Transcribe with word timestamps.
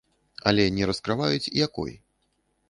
Але 0.51 0.65
не 0.77 0.87
раскрываюць, 0.91 1.51
якой. 1.67 1.93